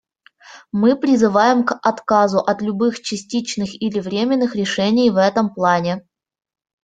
[0.71, 6.07] Мы призываем к отказу от любых частичных или временных решений в этом плане.